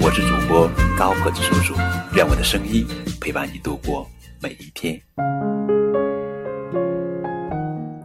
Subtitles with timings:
[0.00, 1.74] 我是主播高个子叔叔，
[2.14, 2.86] 愿我的声音
[3.20, 4.06] 陪伴你度过
[4.40, 5.00] 每一天。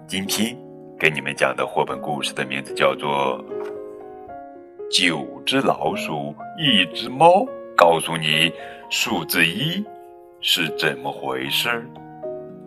[0.08, 0.58] 今天
[1.00, 3.44] 给你们讲的绘本故事的名字叫做
[4.90, 7.42] 《九只老鼠，一只猫》，
[7.76, 8.52] 告诉你
[8.90, 9.84] 数字一
[10.42, 11.88] 是怎么回事。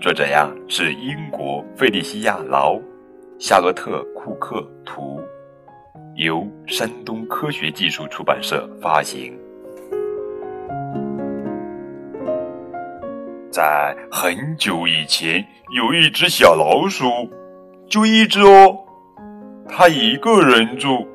[0.01, 2.81] 作者呀是英国费利西亚劳。
[3.39, 5.21] 夏洛特·库克图，
[6.15, 9.33] 由山东科学技术出版社发行。
[13.51, 15.43] 在很久以前，
[15.75, 17.05] 有一只小老鼠，
[17.89, 18.77] 就一只哦，
[19.69, 21.07] 它一个人住，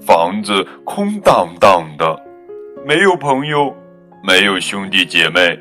[0.00, 2.18] 房子空荡荡的，
[2.86, 3.74] 没有朋友，
[4.24, 5.58] 没有兄弟姐妹，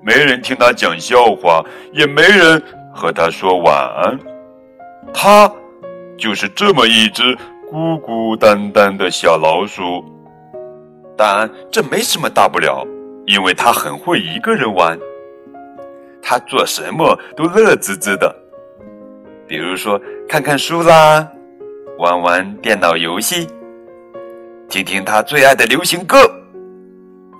[0.00, 2.62] 没人听它讲笑话，也没人
[2.94, 4.18] 和它说晚安。
[5.12, 5.50] 它
[6.16, 7.36] 就是这么一只
[7.72, 10.04] 孤孤单单的小老鼠，
[11.16, 12.86] 但这没什么大不了，
[13.24, 14.98] 因为它很会一个人玩。
[16.20, 18.30] 它做什么都乐滋滋的，
[19.48, 21.26] 比如说看看书啦，
[21.96, 23.48] 玩玩电脑游戏，
[24.68, 26.18] 听听他最爱的流行歌，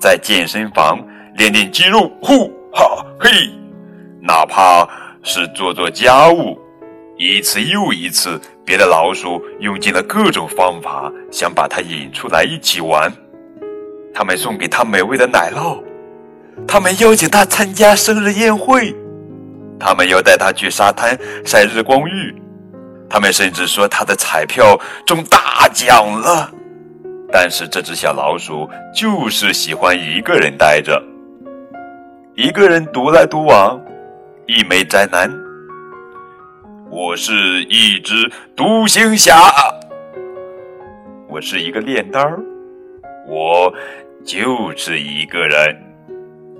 [0.00, 0.98] 在健身房
[1.36, 3.28] 练练肌肉，呼哈嘿，
[4.18, 4.88] 哪怕
[5.22, 6.58] 是做做家务。
[7.18, 13.12] 一次又一次，别的老鼠用尽了各种方法，想把它引出来一起玩。
[14.14, 15.82] 他们送给他美味的奶酪，
[16.66, 18.94] 他们邀请他参加生日宴会，
[19.80, 22.34] 他们要带他去沙滩晒日光浴，
[23.08, 26.50] 他们甚至说他的彩票中大奖了。
[27.32, 31.02] 但是这只小老鼠就是喜欢一个人待着，
[32.36, 33.80] 一个人独来独往，
[34.46, 35.32] 一枚宅男。
[36.92, 39.50] 我是一只独行侠，
[41.26, 42.38] 我是一个炼丹儿，
[43.26, 43.72] 我
[44.26, 45.74] 就是一个人。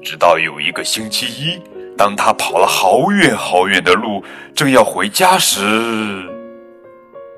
[0.03, 1.61] 直到有一个星期一，
[1.99, 5.61] 当他跑了好远好远的路，正要回家时，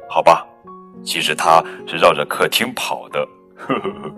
[0.09, 0.47] 好吧，
[1.05, 3.19] 其实他是绕着客厅跑的。
[3.57, 4.15] 呵呵呵，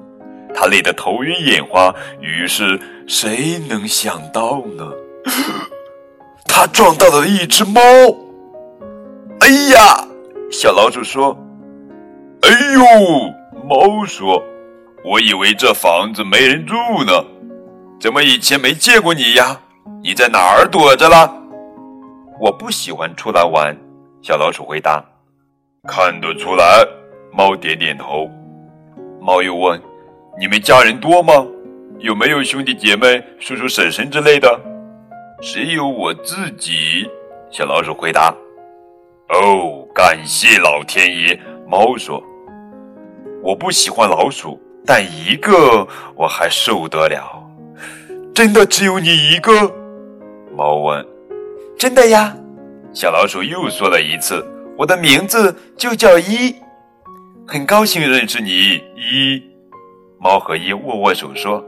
[0.54, 4.93] 他累得头晕眼花，于是谁能想到呢？
[6.47, 7.81] 他撞到了一只猫。
[9.47, 10.05] 哎呀，
[10.51, 11.39] 小老鼠说
[12.43, 13.33] ：“哎呦！”
[13.65, 14.43] 猫说
[15.07, 16.75] ：“我以为这房子没人住
[17.07, 17.12] 呢，
[18.01, 19.56] 怎么以前没见过你呀？
[20.03, 21.33] 你在哪儿躲着了？”
[22.41, 23.73] 我不喜欢出来玩。
[24.21, 25.01] 小老鼠回答
[25.87, 26.85] ：“看得出来。”
[27.33, 28.29] 猫点点头。
[29.21, 29.81] 猫又问
[30.41, 31.33] ：“你们家人多吗？
[32.01, 34.61] 有没有兄弟姐妹、叔叔婶婶之类的
[35.41, 37.09] ？”“只有我自己。”
[37.49, 38.35] 小老鼠回答。
[39.28, 41.38] 哦，感谢老天爷！
[41.66, 42.22] 猫说
[43.42, 47.42] ：“我不喜欢老鼠，但一个我还受得了。”
[48.32, 49.53] 真的只有你一个？
[50.56, 51.04] 猫问。
[51.76, 52.37] “真的呀！”
[52.94, 54.47] 小老鼠又说了一次
[54.78, 56.54] ：“我的名字就叫一，
[57.47, 59.43] 很高兴认识你，一。”
[60.20, 61.62] 猫和一握握手说：“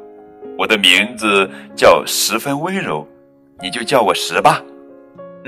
[0.56, 3.06] 我的名字叫十分温柔，
[3.60, 4.62] 你就叫我十吧。”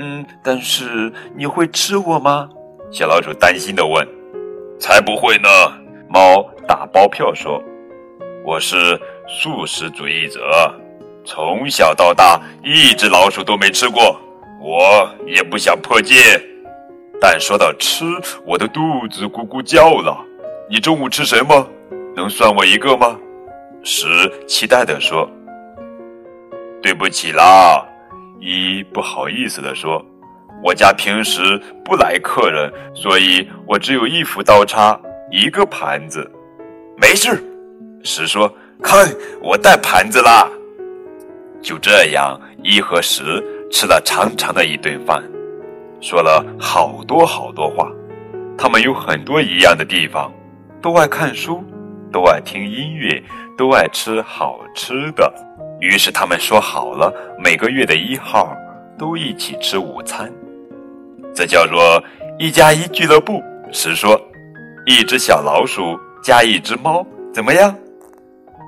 [0.03, 2.49] 嗯，但是你会吃我吗？
[2.91, 4.07] 小老鼠担心的问。
[4.79, 5.47] 才不会呢！
[6.09, 7.61] 猫打包票说
[8.43, 10.41] ：“我是素食主义者，
[11.23, 14.19] 从小到大一只老鼠都没吃过，
[14.59, 16.15] 我也不想破戒。
[17.21, 18.05] 但说到吃，
[18.43, 20.17] 我的肚子咕咕叫了。
[20.67, 21.69] 你中午吃什么？
[22.15, 23.15] 能算我一个吗？”
[23.85, 24.07] 十
[24.47, 25.29] 期待的说
[26.81, 27.85] ：“对不起啦。”
[28.41, 30.03] 一不好意思地说
[30.63, 34.99] ：“我家平时不来客人，所以我只有一副刀叉，
[35.29, 36.29] 一个盘子。”
[36.99, 37.41] 没事，
[38.03, 38.51] 十说
[38.81, 39.07] ：“看
[39.41, 40.49] 我带盘子啦。”
[41.61, 43.21] 就这样，一和十
[43.71, 45.23] 吃了长长的一顿饭，
[46.01, 47.91] 说了好多好多话。
[48.57, 50.33] 他们有很多一样的地方，
[50.81, 51.63] 都爱看书，
[52.11, 53.23] 都爱听音乐，
[53.55, 55.31] 都爱吃好吃的。
[55.81, 57.11] 于是他们说好了，
[57.43, 58.55] 每个月的一号
[58.99, 60.31] 都一起吃午餐，
[61.33, 62.01] 这叫做
[62.37, 63.41] 一加一俱乐部。
[63.71, 64.19] 是说，
[64.85, 67.75] 一只小老鼠加一只猫，怎么样？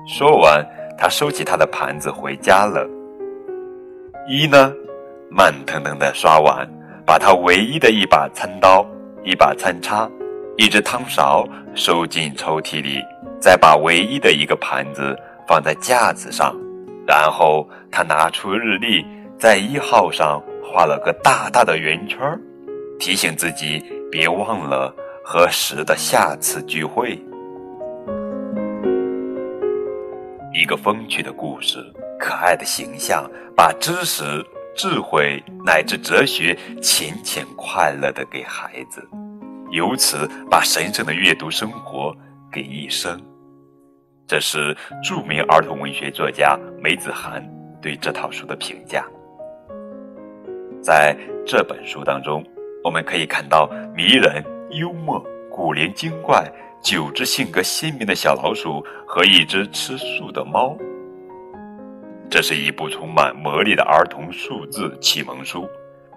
[0.08, 0.66] 说完，
[0.98, 2.84] 他收起他的盘子回家了。
[4.26, 4.72] 一呢，
[5.30, 6.68] 慢腾腾的刷碗，
[7.06, 8.84] 把他唯一的一把餐刀、
[9.22, 10.10] 一把餐叉、
[10.56, 13.00] 一只汤勺收进抽屉里，
[13.38, 15.16] 再把唯一的一个盘子
[15.46, 16.56] 放在架子上，
[17.06, 19.04] 然后他拿出日历，
[19.38, 22.18] 在一号上画了个大大的圆圈，
[22.98, 27.18] 提醒自己别忘了和十的下次聚会。
[30.54, 31.78] 一个风趣的故事，
[32.18, 34.22] 可爱的形象，把知识、
[34.74, 39.06] 智慧乃至哲学浅浅快乐的给孩子，
[39.70, 42.16] 由此把神圣的阅读生活
[42.50, 43.20] 给一生。
[44.26, 47.46] 这是著名儿童文学作家梅子涵
[47.82, 49.04] 对这套书的评价。
[50.82, 51.16] 在
[51.46, 52.44] 这本书当中，
[52.82, 56.50] 我们可以看到迷人、幽默、古灵精怪。
[56.82, 60.76] 九只性格鲜明的小老鼠和一只吃素的猫。
[62.28, 65.66] 这是一部充满魔力的儿童数字启蒙书，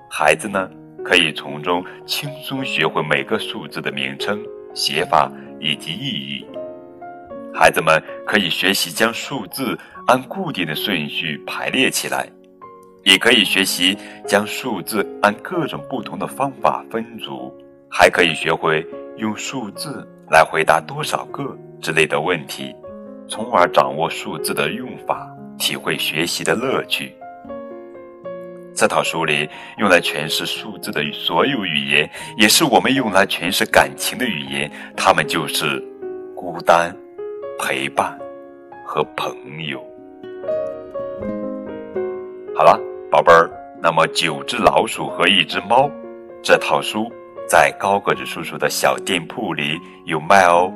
[0.10, 0.70] 孩子呢
[1.06, 4.44] 可以从中轻松学会每个数字的名称、
[4.74, 6.46] 写法以及意义。
[7.58, 9.76] 孩子们可以学习将数字
[10.06, 12.30] 按固定的顺序排列起来，
[13.04, 17.52] 也可以学习将数字按各种不同的方法分组，
[17.90, 18.86] 还可以学会
[19.18, 20.08] 用数字。
[20.30, 22.76] 来回答多少个之类的问题，
[23.30, 25.26] 从而掌握数字的用法，
[25.58, 27.16] 体会学习的乐趣。
[28.76, 34.70] 这套书里用来诠释数字的所有语言，也是我们用来诠释感情的语言。
[34.98, 35.82] 它们就是
[36.36, 36.94] 孤单、
[37.60, 38.18] 陪伴
[38.86, 39.80] 和朋友。
[42.56, 42.80] 好了，
[43.12, 43.50] 宝贝儿，
[43.82, 45.90] 那么九只老鼠和一只猫，
[46.42, 47.12] 这套书。
[47.48, 50.70] 在高个子叔叔的小店铺里有卖哦。